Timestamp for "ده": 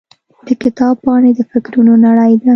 2.41-2.49